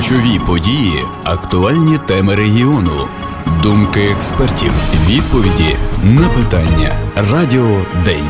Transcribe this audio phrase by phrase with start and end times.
[0.00, 3.08] Ключові події, актуальні теми регіону,
[3.62, 4.72] думки експертів,
[5.08, 6.94] відповіді на питання.
[7.32, 8.26] Радіо День.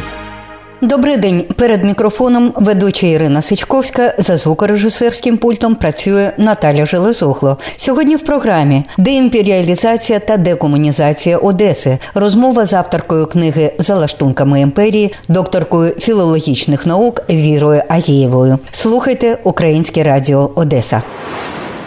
[0.83, 1.45] Добрий день.
[1.57, 7.59] Перед мікрофоном ведуча Ірина Сичковська за звукорежисерським пультом працює Наталя Железогло.
[7.77, 11.99] Сьогодні в програмі деімперіалізація та декомунізація Одеси.
[12.15, 18.59] Розмова з авторкою книги За лаштунками імперії, докторкою філологічних наук Вірою Агієвою.
[18.71, 21.03] Слухайте Українське Радіо Одеса.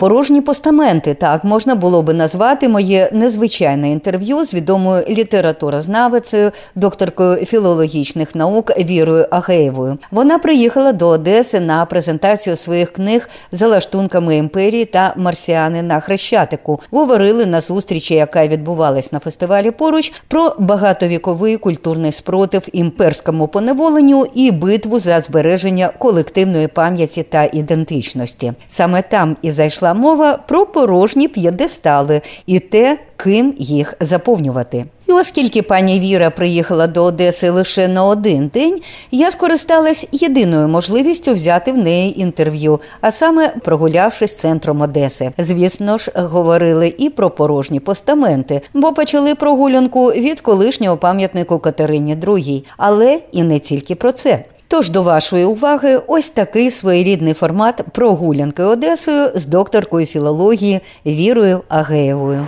[0.04, 8.35] Порожні постаменти так можна було би назвати моє незвичайне інтерв'ю з відомою літературознавицею, докторкою філологічних
[8.35, 9.98] наук Вірою Агеєвою.
[10.12, 16.79] Вона приїхала до Одеси на презентацію своїх книг за лаштунками імперії та марсіани на хрещатику.
[16.91, 24.51] Говорили на зустрічі, яка відбувалась на фестивалі поруч, про багатовіковий культурний спротив імперському поневоленню і
[24.51, 28.54] битву за збереження колективної пам'яті та ідентичності.
[28.67, 34.85] Саме там і зайшла мова про порожні п'єдестали і те, ким їх заповнювати.
[35.07, 38.81] І оскільки пані Віра приїхала до Одеси лише на один день,
[39.12, 45.31] я скористалась єдиною можливістю взяти в неї інтерв'ю, а саме прогулявшись центром Одеси.
[45.37, 52.65] Звісно ж, говорили і про порожні постаменти, бо почали прогулянку від колишнього пам'ятнику Катерині II.
[52.77, 54.43] але і не тільки про це.
[54.74, 62.48] Тож до вашої уваги ось такий своєрідний формат прогулянки Одесою з докторкою філології Вірою Агеєвою.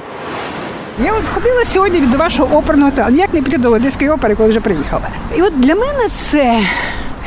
[1.04, 3.16] Я от ходила сьогодні до вашого оперного театру.
[3.16, 5.04] Як не піти до Одеської опери, коли вже приїхала.
[5.38, 6.59] І от для мене це.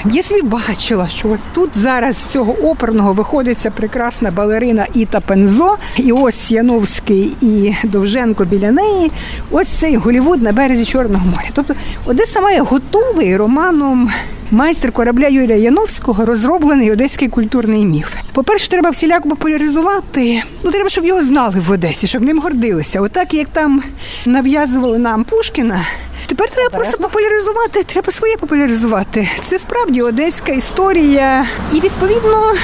[0.04, 5.76] Я собі бачила, що от тут зараз з цього оперного виходиться прекрасна балерина Іта Пензо,
[5.96, 9.10] і ось Яновський і Довженко біля неї.
[9.50, 11.48] Ось цей Голівуд на березі Чорного моря.
[11.54, 11.74] Тобто
[12.06, 14.10] Одеса має готовий романом
[14.50, 18.14] майстер корабля Юрія Яновського розроблений одеський культурний міф.
[18.32, 20.42] По-перше, треба всіляко популяризувати.
[20.64, 23.00] Ну треба, щоб його знали в Одесі, щоб ним гордилися.
[23.00, 23.82] Отак, як там
[24.26, 25.80] нав'язували нам Пушкіна.
[26.28, 29.28] Тепер треба просто популяризувати, треба своє популяризувати.
[29.46, 32.54] Це справді одеська історія, і відповідно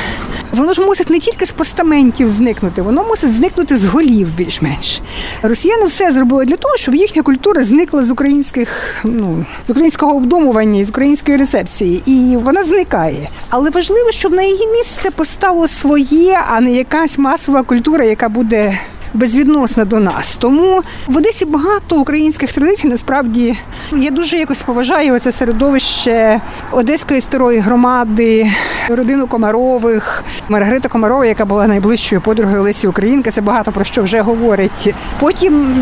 [0.53, 5.01] воно ж мусить не тільки з постаментів зникнути, воно мусить зникнути з голів більш-менш.
[5.43, 10.85] Росіяни все зробили для того, щоб їхня культура зникла з українських, ну з українського обдумування,
[10.85, 13.29] з української рецепції, і вона зникає.
[13.49, 18.79] Але важливо, щоб на її місце постало своє, а не якась масова культура, яка буде
[19.15, 20.37] безвідносна до нас.
[20.37, 22.89] Тому в Одесі багато українських традицій.
[22.89, 23.59] Насправді
[23.93, 28.51] я дуже якось поважаю це середовище Одеської старої громади,
[28.89, 33.31] родину Комарових, Маргарита Комарова, яка була найближчою подругою Лесі Українки.
[33.31, 34.95] Це багато про що вже говорить.
[35.21, 35.75] Потім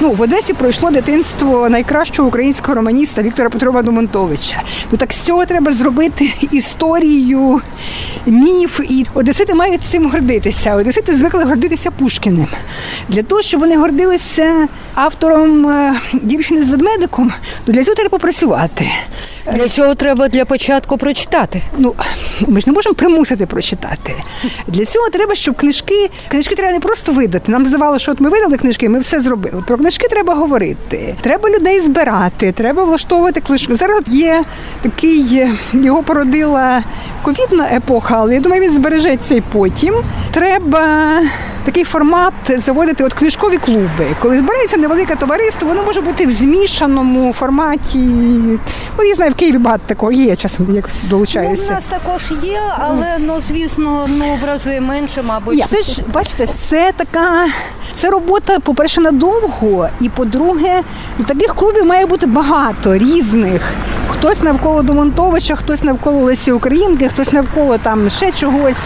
[0.00, 4.62] ну в Одесі пройшло дитинство найкращого українського романіста Віктора Петрова Думонтовича.
[4.90, 7.60] Ну так з цього треба зробити історію,
[8.26, 8.80] міф.
[8.88, 10.74] І Одесити мають цим гордитися.
[10.74, 12.48] Одесити звикли гордитися Пушкіним.
[13.08, 17.32] Для того, щоб вони гордилися автором е, дівчини з ведмедиком,
[17.64, 18.90] то для цього треба попрацювати.
[19.46, 21.62] Для цього треба для початку прочитати.
[21.78, 21.94] Ну
[22.46, 24.14] ми ж не можемо примусити прочитати.
[24.66, 27.52] Для цього треба, щоб книжки книжки треба не просто видати.
[27.52, 29.62] Нам здавалося, що от ми видали книжки, ми все зробили.
[29.66, 31.14] Про книжки треба говорити.
[31.20, 33.76] Треба людей збирати, треба влаштовувати книжку.
[33.76, 34.44] Зараз є
[34.80, 36.82] такий його породила
[37.22, 39.94] ковідна епоха, але я думаю, він збережеться і потім.
[40.30, 41.12] Треба
[41.64, 44.06] такий формат заводити от книжкові клуби.
[44.20, 47.98] Коли збирається невелике товариство, воно може бути в змішаному форматі.
[48.98, 51.62] Ну, я знаю, в Києві багато такого є, часом якось долучаюся.
[51.62, 55.58] Ну, У нас також є, але ну звісно, ну в рази менше, мабуть.
[55.58, 57.46] Я, це ж бачите, це така
[57.96, 60.82] це робота, по-перше, надовго, і по-друге,
[61.18, 63.62] ну, таких клубів має бути багато різних.
[64.22, 68.76] Хтось навколо Домонтовича, хтось навколо Лесі Українки, хтось навколо там ще чогось.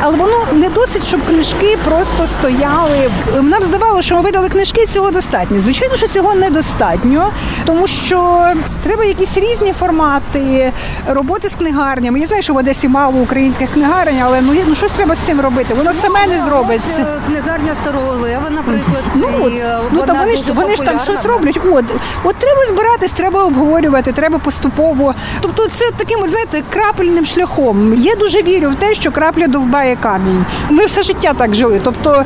[0.00, 3.10] Але воно не досить, щоб книжки просто стояли.
[3.42, 5.60] Нам здавалося, що ми видали книжки, цього достатньо.
[5.60, 7.30] Звичайно, що цього недостатньо,
[7.64, 8.46] тому що
[8.82, 10.72] треба якісь різні формати
[11.08, 12.20] роботи з книгарнями.
[12.20, 15.40] Я знаю, що в Одесі мало українських книгарень, але ну, ну щось треба з цим
[15.40, 15.74] робити.
[15.74, 17.20] Воно ну, саме не зробиться.
[17.26, 19.02] Книгарня Старого Лева, наприклад.
[19.14, 19.52] Ну, от,
[19.92, 21.58] ну та вони ж вони ж там щось роблять.
[21.72, 21.84] От,
[22.24, 24.38] от треба збиратись, треба обговорювати, треба
[24.70, 25.14] поступово.
[25.40, 27.94] Тобто, це таким, знаєте, крапельним шляхом.
[27.94, 30.44] Я дуже вірю в те, що крапля довбає камінь.
[30.70, 31.80] Ми все життя так жили.
[31.84, 32.24] Тобто.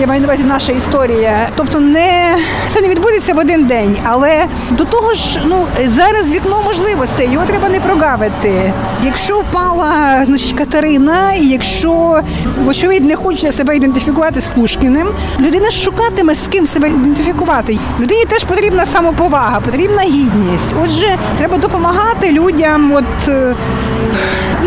[0.00, 1.48] Я маю на увазі наша історія.
[1.56, 2.36] Тобто, не
[2.70, 7.46] це не відбудеться в один день, але до того ж, ну зараз вікно можливостей, його
[7.46, 8.72] треба не прогавити.
[9.04, 12.20] Якщо впала, значить Катерина, і якщо
[12.64, 15.08] вочевидь не хоче себе ідентифікувати з Пушкіним,
[15.40, 17.78] людина шукатиме з ким себе ідентифікувати.
[18.00, 20.74] Людині теж потрібна самоповага, потрібна гідність.
[20.84, 22.92] Отже, треба допомагати людям.
[22.92, 23.28] От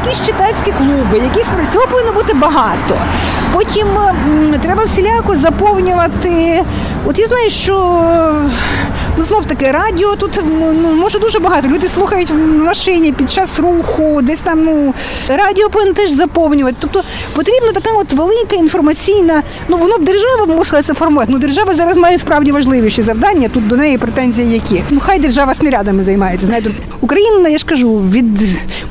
[0.05, 2.95] якісь читацькі клуби, якісь цього повинно бути багато.
[3.53, 3.87] Потім
[4.61, 6.63] треба всіляко заповнювати.
[7.05, 7.73] От я знаю, що
[9.39, 11.67] ну, знов таки радіо тут ну, може дуже багато.
[11.67, 14.93] Люди слухають в машині під час руху, десь там ну
[15.27, 16.77] радіо повинен теж заповнювати.
[16.79, 17.03] Тобто
[17.35, 21.31] потрібна така от велика інформаційна, ну воно держава мусила це формувати.
[21.31, 23.49] Ну держава зараз має справді важливіші завдання.
[23.49, 24.83] Тут до неї претензії які.
[24.89, 26.45] Ну хай держава снарядами займається.
[26.45, 26.71] Знаєте,
[27.01, 28.25] Україна, я ж кажу, від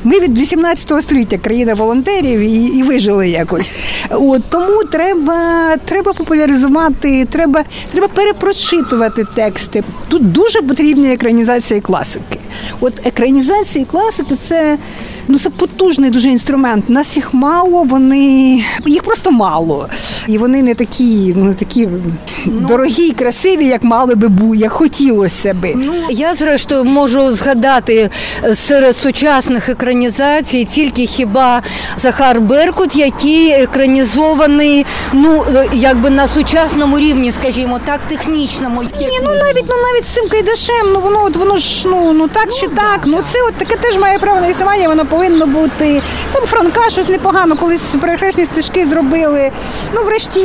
[0.03, 3.71] ми від 18 століття країна волонтерів і і вижили якось.
[4.09, 9.83] От тому треба треба популяризувати, треба треба перепрочитувати тексти.
[10.07, 12.39] Тут дуже потрібна екранізація класики.
[12.79, 14.77] От екранізації класики це
[15.29, 16.89] ну це потужний дуже інструмент.
[16.89, 19.89] Нас їх мало, вони їх просто мало.
[20.27, 21.89] І вони не такі, ну такі
[22.45, 25.73] ну, дорогі і красиві, як мали би бути, як хотілося би.
[25.75, 28.09] Ну я зрештою можу згадати
[28.55, 31.61] серед сучасних екранізацій тільки хіба
[31.97, 38.83] Захар Беркут, який екранізований, ну якби на сучасному рівні, скажімо так, технічному.
[38.83, 42.27] Ні, ну навіть ну навіть з цим кайдашем, ну воно от воно ж ну ну
[42.27, 42.75] так ну, чи так.
[42.75, 43.01] так.
[43.05, 46.01] Ну це от таке теж має право на існування, воно повинно бути.
[46.31, 49.51] Там Франка щось непогано, колись перехресні стежки зробили.
[49.93, 50.41] Ну, врешті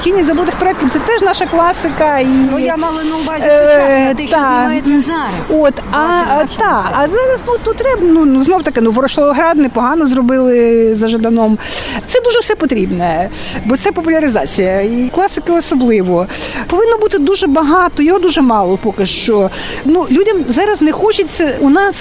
[0.00, 2.18] тіні забутих предків це теж наша класика.
[2.18, 5.62] І, Ну я мала на увазі сучасне, те, що знімається зараз.
[5.62, 10.06] От, а, та, а зараз ну тут треба, ну, ну знов таки, ну Ворошиловград непогано
[10.06, 11.58] зробили за Жаданом.
[12.06, 13.30] Це дуже все потрібне,
[13.64, 14.80] бо це популяризація.
[14.80, 16.26] І класики особливо.
[16.66, 19.50] Повинно бути дуже багато, його дуже мало поки що.
[19.84, 21.96] Ну, Людям зараз не хочеться у нас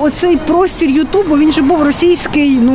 [0.00, 2.74] оцей простір Ютубу, він же був російський, ну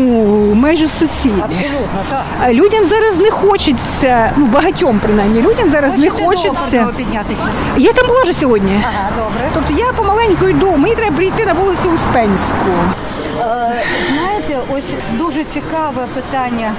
[0.55, 1.41] майже в сусіді.
[1.43, 2.53] Абсолютно, так.
[2.53, 6.87] Людям зараз не хочеться, ну багатьом принаймні, людям зараз Хочете не хочеться.
[6.97, 7.43] піднятися?
[7.77, 8.81] Я там була вже сьогодні.
[8.83, 9.49] Ага, добре.
[9.53, 12.65] Тобто я помаленьку йду, мені треба прийти на вулицю Успенську.
[13.39, 16.71] Е, знаєте, ось дуже цікаве питання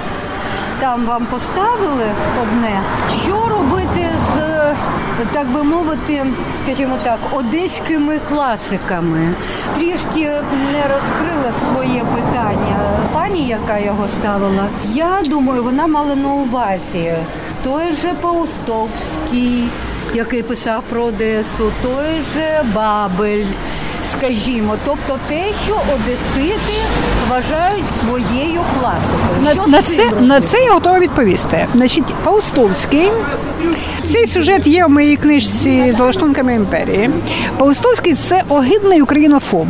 [0.79, 2.05] там вам поставили
[2.41, 2.81] одне.
[3.23, 4.37] Що робити з,
[5.31, 6.25] так би мовити,
[6.57, 9.33] скажімо так, одеськими класиками?
[9.75, 10.31] Трішки
[10.71, 12.77] не розкрила своє питання.
[13.13, 17.13] Пані, яка його ставила, я думаю, вона мала на увазі
[17.63, 19.67] той же Паустовський,
[20.13, 23.45] який писав про Одесу, той же Бабель
[24.07, 26.73] скажімо, тобто те, що одесити
[27.29, 29.43] вважають своєю класикою.
[29.43, 31.67] На, що на це на це я готова відповісти.
[31.73, 33.11] Значить, Паустовський.
[34.11, 37.09] Цей сюжет є в моїй книжці з лаштунками імперії.
[37.57, 39.67] Паустовський це огидний українофоб,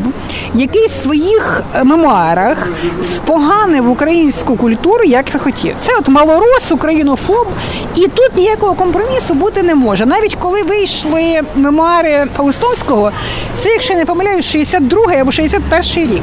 [0.53, 2.67] який в своїх мемуарах
[3.03, 5.75] споганив українську культуру, як не хотів.
[5.81, 7.47] Це от малорос, українофоб,
[7.95, 10.05] і тут ніякого компромісу бути не може.
[10.05, 13.11] Навіть коли вийшли мемуари Паустовського,
[13.57, 16.21] це, якщо не помиляюсь, 62 або 61-й рік.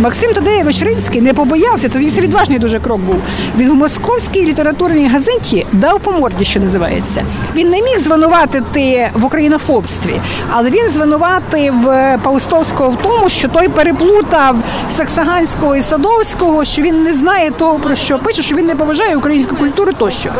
[0.00, 3.16] Максим Тадеєвич Ринський не побоявся, тоді це відважний дуже крок був.
[3.58, 7.24] Він в московській літературній газеті дав по морді, що називається.
[7.54, 10.20] Він не міг звинуватити в українофобстві,
[10.50, 11.74] але він звинуватив
[12.22, 14.56] Паустовського в тому, що той переплутав
[14.96, 19.16] Саксаганського і Садовського, що він не знає того, про що пише, що він не поважає
[19.16, 20.30] українську культуру тощо.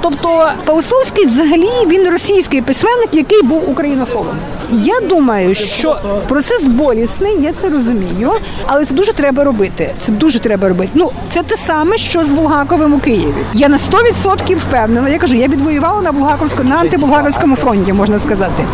[0.00, 4.36] Тобто Паустовський взагалі він російський письменник, який був українофобом.
[4.70, 5.98] Я думаю, що
[6.48, 8.32] процес болісний, я це розумію,
[8.66, 9.94] але це дуже треба робити.
[10.06, 10.90] Це дуже треба робити.
[10.94, 13.34] Ну це те саме, що з Булгаковим у Києві.
[13.54, 15.08] Я на 100% впевнена.
[15.08, 18.64] Я кажу, я відвоювала на Булгаковському на антибулгаковському фронті, можна сказати.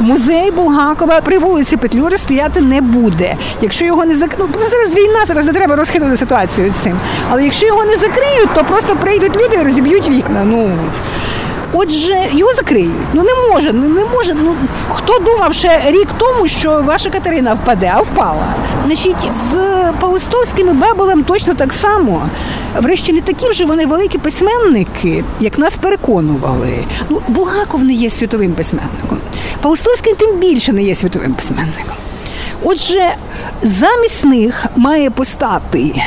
[0.00, 3.36] Музей Булгакова при вулиці Петлюри стояти не буде.
[3.62, 4.30] Якщо його не зак...
[4.38, 6.96] ну, зараз війна, зараз не треба розхитувати ситуацію з цим.
[7.30, 10.44] Але якщо його не закриють, то просто прийдуть люди і розіб'ють вікна.
[10.44, 10.70] Ну
[11.72, 12.92] Отже, його закриють.
[13.12, 14.34] Ну не може, ну не може.
[14.34, 14.54] Ну
[14.92, 18.46] хто думав ще рік тому, що ваша Катерина впаде, а впала.
[18.86, 19.56] Значить, з
[20.00, 22.22] Паустовським бабулем точно так само.
[22.76, 26.84] Врешті не такі вже вони великі письменники, як нас переконували.
[27.10, 29.18] Ну, Булгаков не є світовим письменником.
[29.60, 31.94] Паустовський тим більше не є світовим письменником.
[32.64, 33.14] Отже,
[33.62, 36.02] замість них має постати.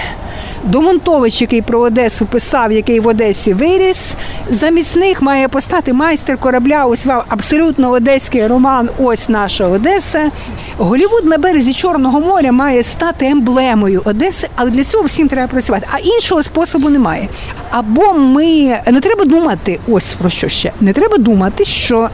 [0.65, 4.13] Домонтович, який про Одесу писав, який в Одесі виріс.
[4.50, 6.86] Замість них має постати майстер корабля.
[6.86, 8.89] Ось вам абсолютно одеський роман.
[9.00, 10.31] Ось наша Одеса.
[10.77, 15.88] Голівуд на березі Чорного моря має стати емблемою Одеси, але для цього всім треба працювати.
[15.91, 17.27] А іншого способу немає.
[17.69, 18.45] Або ми
[18.91, 22.10] не треба думати, ось про що ще не треба думати, що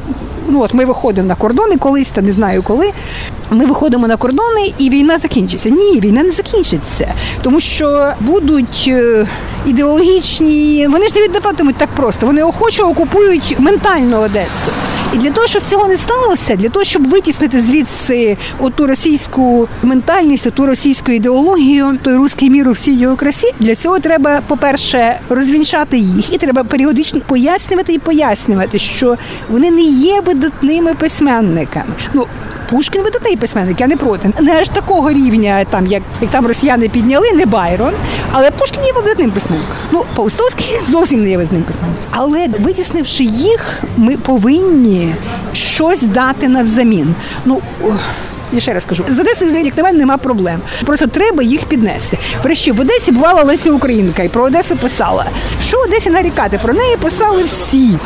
[0.50, 2.92] ну от ми виходимо на кордони колись, та не знаю коли.
[3.52, 5.70] Ми виходимо на кордони і війна закінчиться.
[5.70, 9.28] Ні, війна не закінчиться, тому що будуть е,
[9.66, 12.26] ідеологічні, вони ж не віддаватимуть так просто.
[12.26, 14.72] Вони охоче окупують ментальну Одесу.
[15.14, 20.52] І для того, щоб цього не сталося, для того, щоб витіснити звідси оту російську ментальність,
[20.52, 25.98] ту російську ідеологію, той руський мір у всій його красі, для цього треба, по-перше, розвінчати
[25.98, 29.18] їх, і треба періодично пояснювати і пояснювати, що
[29.50, 31.94] вони не є видатними письменниками.
[32.14, 32.28] Ну
[32.72, 34.32] Пушкін видатний письменник, я не проти.
[34.40, 37.94] Не аж такого рівня, там як як там росіяни підняли, не Байрон.
[38.32, 39.76] Але Пушкін є видатним письменником.
[39.92, 42.04] Ну, Паустовський зовсім не є видатним письменником.
[42.12, 45.16] Але витіснивши їх, ми повинні
[45.54, 47.16] щось дати навзамін.
[47.46, 47.62] Ну
[48.52, 50.62] я ще раз кажу, з Одесою, як на мене, нема проблем.
[50.86, 52.18] Просто треба їх піднести.
[52.44, 55.26] Врешті в Одесі бувала Леся Українка і про Одесу писала.
[55.68, 56.60] Що в Одесі нарікати?
[56.64, 57.98] Про неї писали всі.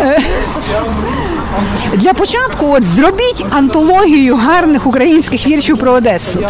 [0.00, 0.20] Е,
[1.94, 6.46] для початку, от зробіть антологію гарних українських віршів про Одесу.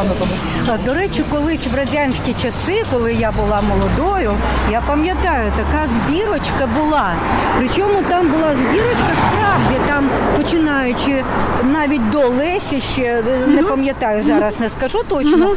[0.84, 4.32] До речі, колись в радянські часи, коли я була молодою,
[4.72, 7.12] я пам'ятаю, така збірочка була.
[7.58, 11.24] Причому там була збірочка справді, там починаючи
[11.72, 15.56] навіть до Лесі ще не пам'ятаю зараз, не скажу точно.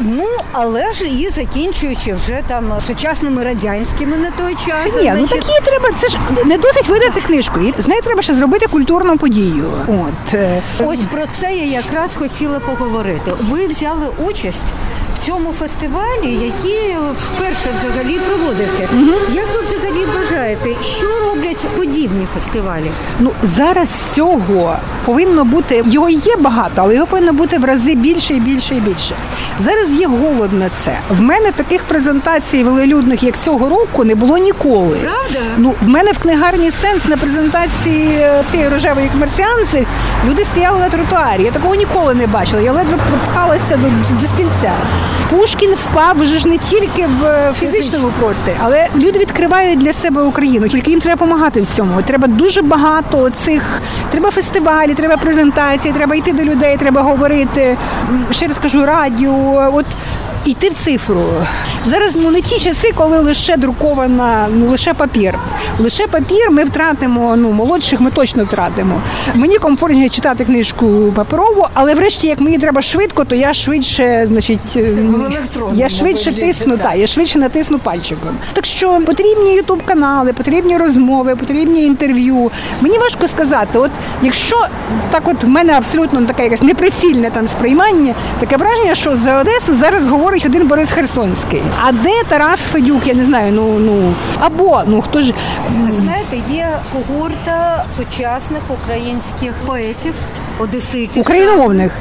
[0.00, 5.02] Ну, але ж і закінчуючи вже там сучасними радянськими на той час.
[5.02, 5.88] Ні, ну такі треба.
[6.00, 7.60] Це ж не досить видати книжку.
[7.78, 9.72] З нею треба ще зробити культурну подію.
[9.88, 10.62] От е.
[10.84, 13.32] ось про це я якраз хотіла поговорити.
[13.50, 14.74] Ви взяли участь
[15.26, 18.88] цьому фестивалі, який вперше взагалі проводився.
[18.92, 19.12] Угу.
[19.34, 22.90] Як ви взагалі вважаєте, що роблять подібні фестивалі?
[23.20, 28.34] Ну зараз цього повинно бути його є багато, але його повинно бути в рази більше
[28.34, 29.14] і більше і більше.
[29.58, 30.98] Зараз є голод на це.
[31.10, 34.96] В мене таких презентацій велелюдних, як цього року, не було ніколи.
[34.96, 35.38] Правда?
[35.58, 39.86] Ну в мене в книгарні сенс на презентації е, цієї рожевої комерціанці
[40.28, 41.42] люди стояли на тротуарі.
[41.42, 42.62] Я такого ніколи не бачила.
[42.62, 43.86] Я ледве пропхалася до,
[44.20, 44.72] до стільця.
[45.30, 50.68] Пушкін впав вже ж не тільки в фізичному просторі, але люди відкривають для себе Україну.
[50.68, 52.02] Тільки їм треба допомагати в цьому.
[52.02, 53.82] Треба дуже багато цих.
[54.10, 57.76] Треба фестивалі, треба презентації, треба йти до людей, треба говорити.
[58.30, 59.43] Ще раз кажу, радіо.
[59.44, 59.86] От
[60.44, 61.24] йти в цифру.
[61.86, 65.38] Зараз ну не ті часи, коли лише друкована, ну лише папір.
[65.78, 67.36] Лише папір ми втратимо.
[67.36, 69.00] Ну молодших ми точно втратимо.
[69.34, 74.78] Мені комфортніше читати книжку паперову, але врешті, як мені треба швидко, то я швидше, значить,
[75.72, 78.30] я швидше тисну, та я швидше натисну пальчиком.
[78.52, 82.50] Так що потрібні ютуб канали, потрібні розмови, потрібні інтерв'ю.
[82.80, 83.90] Мені важко сказати, от
[84.22, 84.66] якщо
[85.10, 89.72] так, от в мене абсолютно таке якесь неприцільне там сприймання, таке враження, що за Одесу
[89.74, 91.62] зараз говорить один Борис Херсонський.
[91.82, 93.06] А де Тарас Федюк?
[93.06, 93.52] Я не знаю.
[93.52, 95.32] Ну ну або ну хто ж
[95.90, 100.14] знаєте, є когорта сучасних українських поетів,
[100.58, 101.92] одеситів україномовних.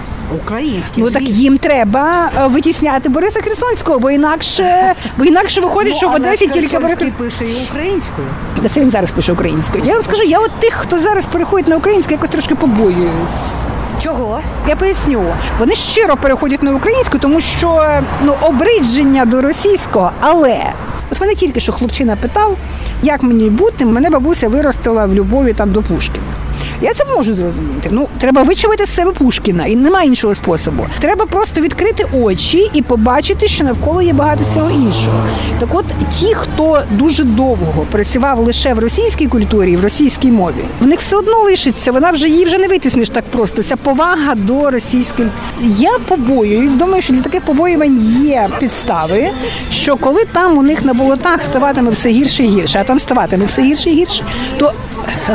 [0.44, 0.98] Українських.
[0.98, 6.10] Ну так їм треба е, витісняти Бориса Херсонського, бо інакше бо інакше виходить, ну, що
[6.10, 8.28] в Одесі тільки Борис пише і українською.
[8.62, 9.84] Та це він зараз пише українською.
[9.86, 13.10] Я вам скажу, я от тих, хто зараз переходить на українську, якось трошки побоююсь.
[14.04, 14.42] Чого?
[14.68, 15.24] Я поясню.
[15.60, 17.90] Вони щиро переходять на українську, тому що
[18.24, 20.58] ну обридження до російського, але
[21.12, 22.58] от мене тільки що хлопчина питав,
[23.04, 26.24] як мені бути, мене бабуся виростила в любові там до Пушкіна.
[26.84, 27.90] Я це можу зрозуміти.
[27.92, 30.86] Ну треба вичавити з себе Пушкіна, і немає іншого способу.
[31.00, 35.24] Треба просто відкрити очі і побачити, що навколо є багато всього іншого.
[35.60, 35.86] Так, от
[36.20, 41.16] ті, хто дуже довго працював лише в російській культурі, в російській мові, в них все
[41.16, 41.92] одно лишиться.
[41.92, 43.64] Вона вже її вже не витісниш так просто.
[43.64, 45.30] Ця повага до російської.
[45.62, 49.30] Я побоююсь, думаю, що для таких побоювань є підстави,
[49.72, 53.46] що коли там у них на болотах ставатиме все гірше і гірше, а там ставатиме
[53.46, 54.24] все гірше і гірше,
[54.58, 54.74] то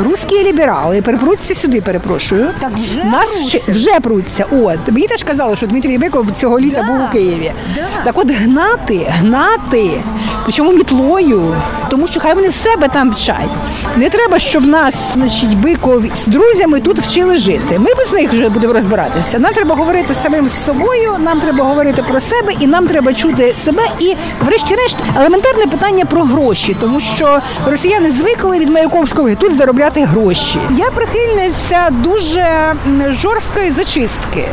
[0.05, 2.49] русські ліберали перепруться сюди, перепрошую.
[2.61, 4.47] Так вже Нас вже, вже пруться.
[4.51, 7.53] От мені теж казали, що Дмитрій Биков цього літа да, був у Києві.
[7.75, 7.83] Да.
[8.05, 9.91] Так от гнати, гнати,
[10.45, 11.55] причому мітлою,
[11.91, 13.51] тому що хай вони себе там вчать.
[13.97, 17.79] Не треба, щоб нас, значить, Биков з друзями тут вчили жити.
[17.79, 19.39] Ми без них вже будемо розбиратися.
[19.39, 23.55] Нам треба говорити самим з собою, нам треба говорити про себе, і нам треба чути
[23.65, 23.83] себе.
[23.99, 24.15] І,
[24.47, 30.59] врешті-решт, елементарне питання про гроші, тому що росіяни звикли від Маяковського тут заробляти гроші.
[30.71, 32.75] Я прихильниця дуже
[33.11, 34.45] жорсткої зачистки.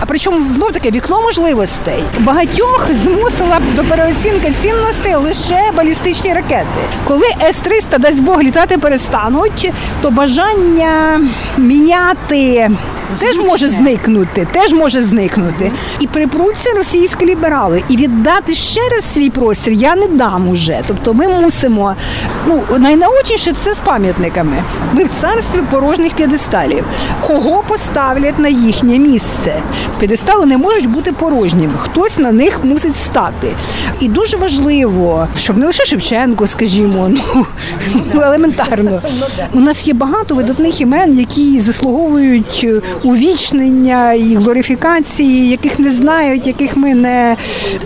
[0.00, 6.66] А причому знов таки вікно можливостей багатьох змусила до переоцінки цінностей лише балістичні ракети.
[7.08, 11.20] Коли С-300, дасть Бог, літати перестануть, то бажання
[11.58, 12.70] міняти
[13.18, 15.70] теж може зникнути, теж може зникнути.
[16.00, 17.82] І припруться російські ліберали.
[17.88, 20.80] І віддати ще раз свій простір я не дам уже.
[20.86, 21.94] Тобто ми мусимо.
[22.46, 23.78] Ну, найнаочніше це з
[24.40, 24.62] пам'ятниками.
[24.92, 26.84] Ми в царстві порожніх п'єдесталів.
[27.26, 29.54] Кого поставлять на їхнє місце?
[29.98, 31.72] П'єдестали не можуть бути порожніми.
[31.78, 33.48] Хтось на них мусить стати.
[34.00, 37.46] І дуже важливо, щоб не лише Шевченко, скажімо, ну,
[38.14, 39.02] ну елементарно.
[39.52, 42.66] У нас є багато видатних імен, які заслуговують
[43.02, 47.36] увічнення і глорифікації, яких не знають, яких ми не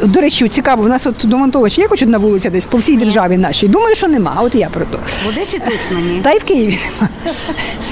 [0.03, 0.83] до речі, цікаво.
[0.83, 3.69] У нас от до Монтовича є хоч одна вулиця десь по всій державі нашій.
[3.69, 4.37] Думаю, що нема.
[4.43, 4.99] От я про то.
[5.27, 6.21] В Одесі точно ні.
[6.23, 7.09] Та й в Києві нема.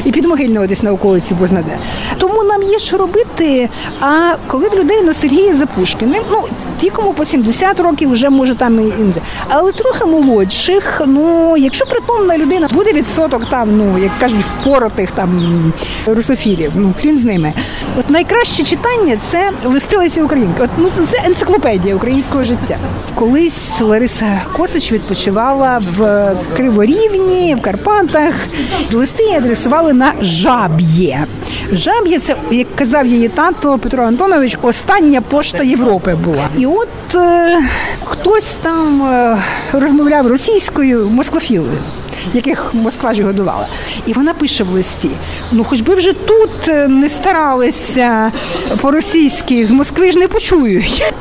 [0.05, 1.79] І під Могильного десь на околиці Бознаде.
[2.19, 3.69] Тому нам є що робити.
[4.01, 6.45] А коли в людей на за Запушкіним, ну
[6.83, 9.21] ті, кому по 70 років, вже може там і інде.
[9.49, 15.31] Але трохи молодших, ну якщо притомна людина буде відсоток там, ну як кажуть, впоротих там
[16.07, 17.53] русофілів, ну хрін з ними.
[17.99, 20.63] От найкраще читання це листи Лесі Українки.
[20.63, 22.77] От ну це енциклопедія українського життя.
[23.15, 28.35] Колись Лариса Косич відпочивала в Криворівні, в Карпатах.
[28.93, 31.27] Листи її адресували на жаб'є.
[31.73, 36.49] Жаб'є це, як казав її тато Петро Антонович, остання пошта Європи була.
[36.59, 37.59] І от е,
[38.05, 39.39] хтось там е,
[39.73, 41.79] розмовляв російською москвофілою
[42.35, 43.67] яких Москва ж годувала.
[44.07, 45.11] І вона пише в листі:
[45.53, 48.33] ну, хоч би вже тут е, не старалися
[48.81, 51.13] по-російськи, з Москви ж не почують.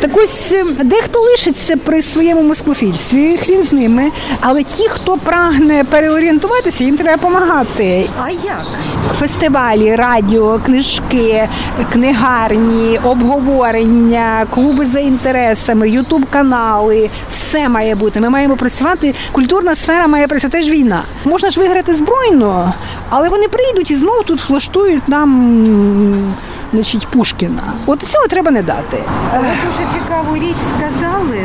[0.00, 4.10] Так ось е, дехто лишиться при своєму москвофільстві, хрін з ними.
[4.40, 8.10] Але ті, хто прагне переорієнтуватися, їм треба допомагати.
[8.22, 8.66] А як?
[9.14, 11.48] Фестивалі, радіо, книжки,
[11.92, 18.20] книгарні, обговорення, клуби за інтересами, ютуб-канали все має бути.
[18.20, 19.14] Ми маємо працювати.
[19.32, 21.02] Культурна сфера має працювати теж війна.
[21.24, 22.74] Можна ж виграти збройно,
[23.10, 26.34] але вони прийдуть і знову тут влаштують нам
[26.72, 27.62] значить, Пушкіна.
[27.86, 28.96] От цього треба не дати.
[29.34, 31.40] Ви дуже цікаву річ сказали.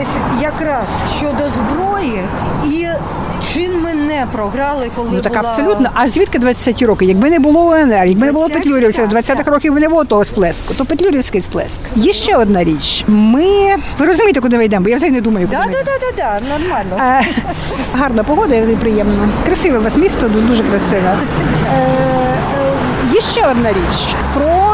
[0.00, 2.20] Ось якраз щодо зброї
[2.66, 2.86] і
[3.52, 5.50] чим ми не програли, коли Ну так була...
[5.50, 5.90] абсолютно.
[5.94, 7.04] А звідки 20-ті роки?
[7.04, 10.74] Якби не було УНР, якби не було 20-ті, Петлюрівця, 20-х років не було того сплеску,
[10.74, 11.80] то Петлюрівський сплеск.
[11.96, 13.04] Є ще одна річ.
[13.08, 15.80] Ми ви розумієте, куди ми йдемо, бо я взагалі не думаю, куди Да, ми да,
[15.80, 15.98] йдемо.
[16.00, 17.20] да, да, да, нормально.
[17.20, 17.26] Е,
[17.94, 19.28] Гарна погода і приємно.
[19.46, 21.14] Красиве у вас місто, дуже красиве.
[23.16, 24.66] Є ще одна річ про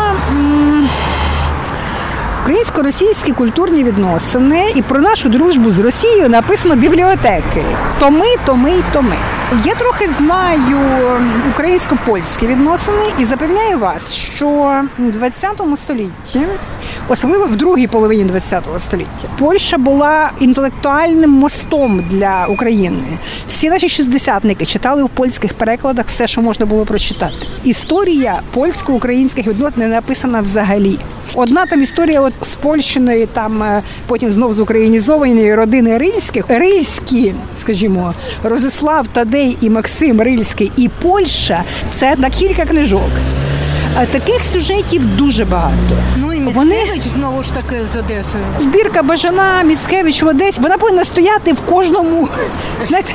[2.43, 7.65] українсько-російські культурні відносини і про нашу дружбу з Росією написано бібліотеки.
[8.01, 9.17] Томи, томи й томи.
[9.65, 10.79] Я трохи знаю
[11.53, 14.47] українсько-польські відносини і запевняю вас, що
[14.99, 16.41] в 20 столітті,
[17.09, 23.19] особливо в другій половині 20 століття, Польща була інтелектуальним мостом для України.
[23.49, 27.35] Всі наші шістдесятники читали в польських перекладах все, що можна було прочитати.
[27.65, 30.99] Історія польсько-українських відносин не написана взагалі.
[31.35, 36.45] Одна там історія от з Польщиною, там е, потім знов з українізованої родини рильських.
[36.49, 41.65] Рильські, скажімо, Розислав, Тадей і Максим Рильський і Польща
[41.99, 43.11] це на кілька книжок.
[44.13, 45.97] Таких сюжетів дуже багато.
[46.17, 48.45] Ну і Вони- знову ж таки з Одесою.
[48.61, 52.29] Збірка Бажана, Міцкевич в Одесі, вона повинна стояти в кожному.
[52.89, 53.13] Знаєте,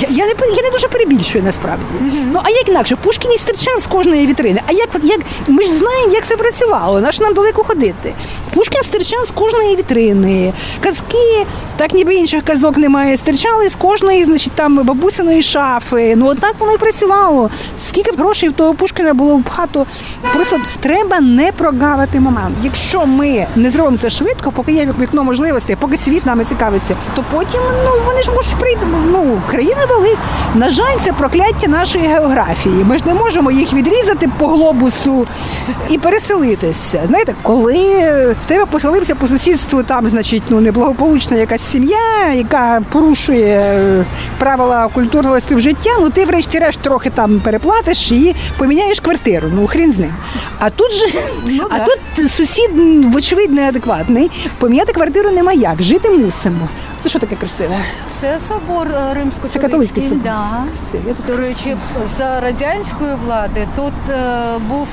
[0.00, 1.84] я, я, не, я не дуже перебільшую насправді.
[2.32, 2.96] Ну а як інакше?
[2.96, 4.62] Пушкін і стирчав з кожної вітрини.
[4.66, 8.12] А як, як ми ж знаємо, як це працювало, наш нам далеко ходити.
[8.58, 10.52] Пушкін стирчав з кожної вітрини.
[10.80, 13.16] Казки, так ніби інших казок немає.
[13.16, 16.16] Стирчали з кожної, значить, там бабусиної шафи.
[16.16, 17.50] Ну отак воно і працювало.
[17.78, 19.86] Скільки грошей в того Пушкіна було в хату.
[20.34, 22.56] Просто треба не прогавити момент.
[22.62, 27.24] Якщо ми не зробимо це швидко, поки є вікно можливостей, поки світ нами цікавиться, то
[27.32, 28.80] потім ну вони ж можуть прийти.
[29.12, 30.18] Ну країна велика.
[30.54, 32.84] На жаль, це прокляття нашої географії.
[32.84, 35.26] Ми ж не можемо їх відрізати по глобусу
[35.90, 37.02] і переселитися.
[37.06, 44.04] Знаєте, коли тебе поселився по сусідству, там, значить, ну неблагополучна якась сім'я, яка порушує е,
[44.38, 49.48] правила культурного співжиття, ну ти врешті-решт трохи там переплатиш і поміняєш квартиру.
[49.52, 50.14] Ну хрін з ним.
[50.58, 51.06] А тут же
[51.70, 51.84] а да.
[51.84, 52.70] тут сусід,
[53.12, 54.30] вочевидь, неадекватний.
[54.58, 56.68] Поміняти квартиру нема як, жити мусимо.
[57.02, 57.76] Це що таке красиве?
[58.06, 60.08] Це собор е, Це католицький римсько-католицький.
[60.08, 60.22] собор.
[60.24, 60.64] Да.
[61.26, 64.88] До речі, за радянської влади тут е, був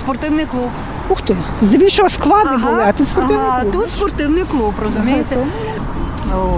[0.00, 0.70] спортивний клуб.
[1.08, 3.72] Ух ти, здебільшого склади були, а тут спортивний ага, клуб.
[3.72, 5.36] тут спортивний клуб, розумієте?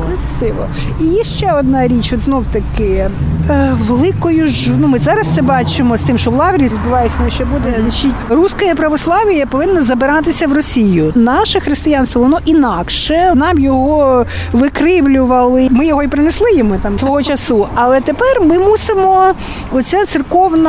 [0.08, 0.66] Красиво.
[1.00, 3.10] І є ще одна річ, от знов таки
[3.50, 4.70] е, великою ж.
[4.78, 7.74] Ну ми зараз це бачимо з тим, що в Лаврі відбувається ну, ще буде.
[7.80, 11.12] Значить, Руське православ'я повинно забиратися в Росію.
[11.14, 13.32] Наше християнство воно інакше.
[13.34, 15.68] Нам його викривлювали.
[15.70, 17.68] Ми його і принесли йому там свого часу.
[17.74, 19.34] Але тепер ми мусимо
[19.72, 20.68] оце церковне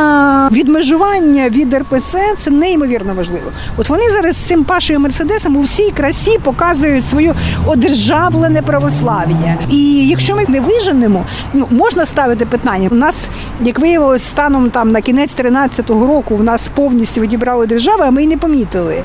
[0.52, 2.18] відмежування від РПЦ.
[2.38, 3.52] Це неймовірно важливо.
[3.78, 7.34] От вони зараз з цим пашою мерседесом у всій красі показують свою
[7.68, 9.58] одержавлене православ'я.
[9.70, 12.90] І якщо ми не виженемо, ну можна ставити питання.
[12.92, 13.16] У нас,
[13.62, 18.24] як виявилось, станом там на кінець 13-го року в нас повністю відібрали держави, а ми
[18.24, 19.04] й не помітили.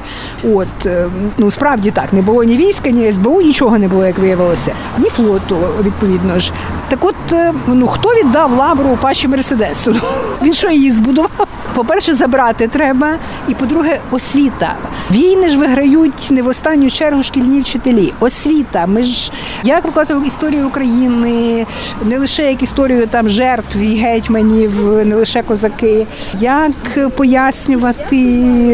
[0.54, 1.06] От е,
[1.38, 5.08] ну справді так не було ні війська, ні СБУ, нічого не було, як виявилося, ні
[5.08, 6.52] флоту, відповідно ж.
[6.88, 9.96] Так, от е, ну хто віддав лавру паші Мерседесу?
[10.42, 11.48] Він що її збудував?
[11.74, 13.12] По-перше, забрати треба,
[13.48, 14.74] і по-друге, освіта.
[15.10, 18.12] Війни ж виграють не в останню чергу шкільні вчителі.
[18.20, 18.86] Освіта.
[18.86, 19.32] Ми ж
[19.64, 21.66] як викладати історію України,
[22.04, 24.72] не лише як історію там жертв і гетьманів,
[25.04, 26.06] не лише козаки.
[26.40, 26.72] Як
[27.16, 28.16] пояснювати,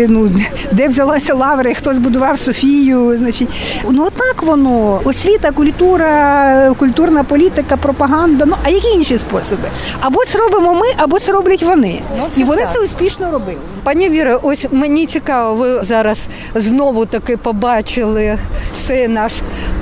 [0.08, 0.30] ну
[0.72, 3.16] де взялася лаври, хто збудував Софію?
[3.16, 3.48] Значить,
[3.90, 5.00] ну отак воно.
[5.04, 8.44] Освіта, культура, культурна політика, пропаганда.
[8.46, 9.68] Ну а які інші способи?
[10.00, 12.00] Або це робимо ми, або це роблять вони.
[12.18, 12.72] Ну, це і вони так.
[12.72, 13.59] це успішно робили.
[13.83, 18.38] Пані Віро, ось мені цікаво, ви зараз знову таки побачили
[18.72, 19.33] цей наш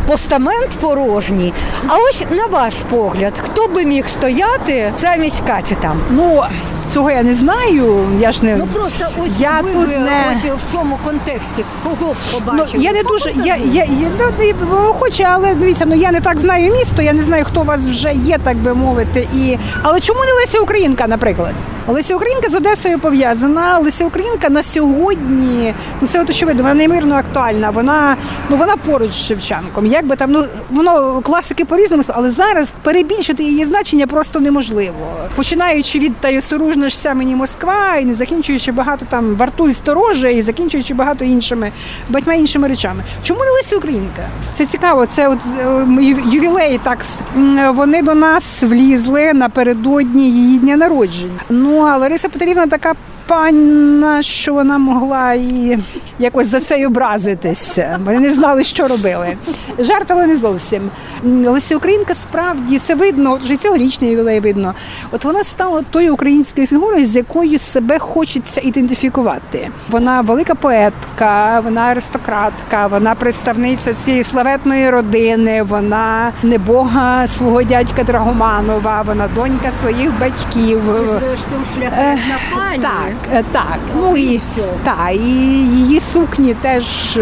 [0.06, 1.52] постамент порожній.
[1.86, 6.00] А ось на ваш погляд, хто би міг стояти замість Каті там?
[6.10, 6.42] Ну
[6.92, 8.04] цього я не знаю.
[8.20, 12.12] Я ж не Ну просто ось Я ви тут не- ось в цьому контексті кого
[12.12, 12.16] б
[12.52, 16.20] Ну, я не дуже я, я, я ну, не хоче, але дивіться, ну я не
[16.20, 19.28] так знаю місто, я не знаю, хто у вас вже є, так би мовити.
[19.34, 21.52] І але чому не Леся Українка, наприклад?
[21.88, 23.78] Леся Українка з Одесою пов'язана.
[23.78, 27.70] Леся Українка на сьогодні, ну це от очевидно, вона неймовірно актуальна.
[27.70, 28.16] Вона
[28.48, 29.86] ну вона поруч з Шевченком.
[29.86, 35.12] Як би там ну воно класики по-різному, але зараз перебільшити її значення просто неможливо.
[35.36, 40.94] Починаючи від та ж мені Москва, і не закінчуючи багато там вартуй стороже, і закінчуючи
[40.94, 41.72] багато іншими
[42.08, 43.02] багатьма іншими речами.
[43.22, 44.28] Чому не Леся Українка?
[44.54, 45.06] Це цікаво.
[45.06, 45.86] Це от е,
[46.32, 46.80] ювілей.
[46.82, 46.98] Так
[47.74, 51.40] вони до нас влізли напередодні її дня народження.
[51.50, 52.94] Ну а Лариса Петрівна така.
[53.28, 55.78] Панна, що вона могла і
[56.18, 57.98] якось за це й образитися.
[58.04, 59.36] Вони не знали, що робили.
[59.78, 60.90] Жарт, але не зовсім.
[61.24, 64.74] Леся Українка справді це видно, вже цьогорічний ювілей видно.
[65.10, 69.68] От вона стала тою українською фігурою, з якою себе хочеться ідентифікувати.
[69.90, 79.02] Вона велика поетка, вона аристократка, вона представниця цієї славетної родини, вона небога свого дядька Драгоманова,
[79.06, 80.80] вона донька своїх батьків.
[81.02, 82.82] І зрештою шляхетна пані.
[82.82, 83.78] Так, е, так.
[83.96, 84.40] Ну і
[84.84, 87.18] та, і її сукні теж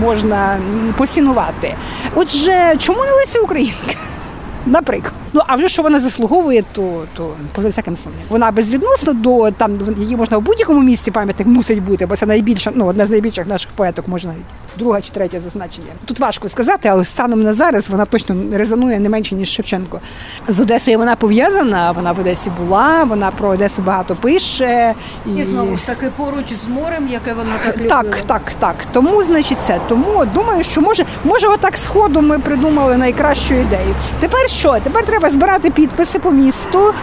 [0.00, 0.58] можна
[0.96, 1.74] посінувати.
[2.14, 3.94] Отже, чому не Леся Українка?
[4.66, 5.12] Наприклад.
[5.32, 8.26] Ну а вже що вона заслуговує, то, то поза всяким сумнівом.
[8.28, 12.72] Вона безвідносно до там її можна в будь-якому місці пам'ятник мусить бути, бо це найбільша,
[12.74, 14.44] ну одна з найбільших наших поеток, можна навіть
[14.78, 15.92] друга чи третя за значенням.
[16.04, 20.00] Тут важко сказати, але станом на зараз вона точно резонує не менше ніж Шевченко.
[20.48, 21.92] З Одесою вона пов'язана.
[21.92, 23.04] Вона в Одесі була.
[23.04, 24.94] Вона про Одесу багато пише
[25.36, 28.02] І знову ж таки поруч з морем, яке вона так любила.
[28.02, 28.74] так, так, так.
[28.92, 29.80] Тому, значить, це.
[29.88, 33.94] Тому думаю, що може, може, отак сходу ми придумали найкращу ідею.
[34.20, 34.76] Тепер що?
[34.82, 36.94] Тепер треба збирати підписи по місту.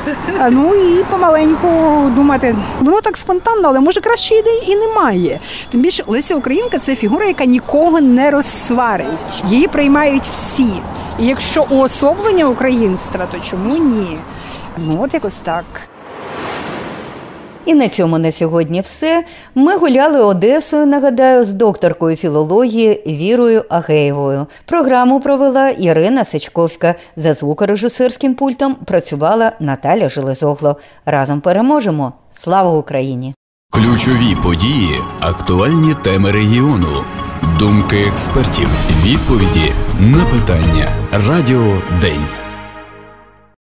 [0.50, 1.68] Ну і помаленьку
[2.16, 2.56] думати.
[2.82, 5.40] Воно так спонтанно, але може кращої ідеї і немає.
[5.70, 9.43] Тим більше Леся Українка це фігура, яка нікого не розсварить.
[9.49, 10.73] Її приймають всі.
[11.19, 14.17] І якщо уособлення українства, то чому ні?
[14.78, 15.65] Ну от якось так.
[17.65, 19.23] І на цьому на сьогодні все.
[19.56, 24.47] Ми гуляли Одесою, нагадаю, з докторкою філології Вірою Агеєвою.
[24.65, 26.95] Програму провела Ірина Сичковська.
[27.15, 30.78] За звукорежисерським пультом працювала Наталя Железогло.
[31.06, 32.13] Разом переможемо.
[32.34, 33.34] Слава Україні!
[33.71, 37.04] Ключові події, актуальні теми регіону,
[37.60, 38.68] думки експертів,
[39.04, 40.91] відповіді на питання.
[41.28, 42.44] Радіо День.